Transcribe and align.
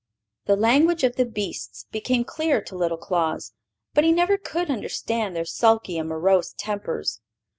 The 0.47 0.55
language 0.55 1.03
of 1.03 1.15
the 1.15 1.27
beasts 1.27 1.85
became 1.91 2.23
clear 2.23 2.59
to 2.63 2.75
little 2.75 2.97
Claus; 2.97 3.53
but 3.93 4.03
he 4.03 4.11
never 4.11 4.35
could 4.35 4.71
understand 4.71 5.35
their 5.35 5.45
sulky 5.45 5.99
and 5.99 6.09
morose 6.09 6.55
tempers. 6.57 7.21